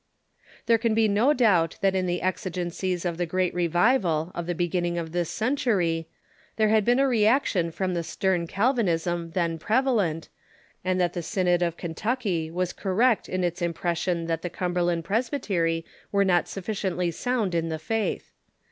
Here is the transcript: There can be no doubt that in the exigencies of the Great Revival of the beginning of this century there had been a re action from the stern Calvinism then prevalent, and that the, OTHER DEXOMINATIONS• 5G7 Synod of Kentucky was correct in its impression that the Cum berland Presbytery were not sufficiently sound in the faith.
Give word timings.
There 0.65 0.79
can 0.79 0.95
be 0.95 1.07
no 1.07 1.31
doubt 1.31 1.77
that 1.81 1.93
in 1.93 2.07
the 2.07 2.23
exigencies 2.23 3.05
of 3.05 3.17
the 3.19 3.27
Great 3.27 3.53
Revival 3.53 4.31
of 4.33 4.47
the 4.47 4.55
beginning 4.55 4.97
of 4.97 5.11
this 5.11 5.29
century 5.29 6.07
there 6.55 6.69
had 6.69 6.83
been 6.83 6.97
a 6.97 7.07
re 7.07 7.27
action 7.27 7.69
from 7.69 7.93
the 7.93 8.01
stern 8.01 8.47
Calvinism 8.47 9.29
then 9.35 9.59
prevalent, 9.59 10.27
and 10.83 10.99
that 10.99 11.13
the, 11.13 11.19
OTHER 11.19 11.43
DEXOMINATIONS• 11.43 11.45
5G7 11.57 11.59
Synod 11.61 11.67
of 11.73 11.77
Kentucky 11.77 12.49
was 12.49 12.73
correct 12.73 13.29
in 13.29 13.43
its 13.43 13.61
impression 13.61 14.25
that 14.25 14.41
the 14.41 14.49
Cum 14.49 14.73
berland 14.73 15.03
Presbytery 15.03 15.85
were 16.11 16.25
not 16.25 16.47
sufficiently 16.47 17.11
sound 17.11 17.53
in 17.53 17.69
the 17.69 17.77
faith. 17.77 18.33